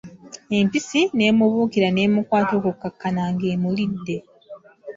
Empisi 0.57 1.01
n'emubuukira 1.15 1.87
n'emukwata 1.91 2.51
okukkakana 2.59 3.23
nga 3.33 3.45
emulidde! 3.53 4.17